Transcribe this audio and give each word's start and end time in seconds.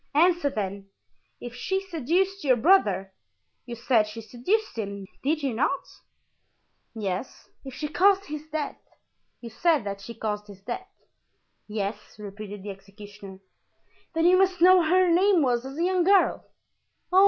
"Answer, 0.15 0.49
then. 0.49 0.89
If 1.39 1.53
she 1.53 1.79
seduced 1.79 2.43
your 2.43 2.55
brother—you 2.55 3.75
said 3.75 4.07
she 4.07 4.19
seduced 4.19 4.75
him, 4.75 5.05
did 5.21 5.43
you 5.43 5.53
not?" 5.53 5.85
"Yes." 6.95 7.49
"If 7.63 7.75
she 7.75 7.87
caused 7.87 8.25
his 8.25 8.47
death—you 8.47 9.51
said 9.51 9.83
that 9.83 10.01
she 10.01 10.15
caused 10.15 10.47
his 10.47 10.61
death?" 10.63 10.87
"Yes," 11.67 12.15
repeated 12.17 12.63
the 12.63 12.71
executioner. 12.71 13.41
"Then 14.15 14.25
you 14.25 14.39
must 14.39 14.59
know 14.59 14.77
what 14.77 14.89
her 14.89 15.07
name 15.07 15.43
was 15.43 15.67
as 15.67 15.77
a 15.77 15.83
young 15.83 16.03
girl." 16.03 16.47